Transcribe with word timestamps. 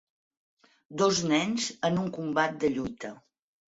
Dos 1.03 1.21
nens 1.33 1.69
en 1.93 2.03
un 2.07 2.11
combat 2.19 2.61
de 2.67 2.77
lluita. 2.77 3.19